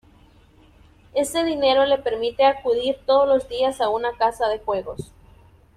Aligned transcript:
Ese 1.13 1.43
dinero 1.43 1.85
le 1.85 1.99
permite 1.99 2.43
acudir 2.43 2.97
todos 3.05 3.27
los 3.29 3.47
días 3.47 3.81
a 3.81 3.89
una 3.89 4.13
casa 4.17 4.47
de 4.47 4.57
juegos. 4.57 5.13